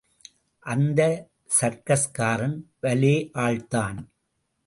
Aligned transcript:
அந்தச் 0.73 1.19
சர்க்கஸ்காரன் 1.57 2.57
பலே 2.81 3.15
ஆள்தான். 3.45 3.99